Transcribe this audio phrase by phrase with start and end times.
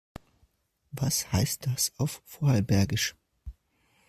[0.89, 3.15] Was heißt das auf Vorarlbergisch?